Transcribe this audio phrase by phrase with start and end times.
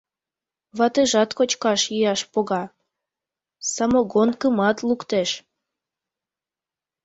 [0.77, 2.63] Ватыжат кочкаш-йӱаш пога,
[3.73, 5.29] самогонкымат луктеш.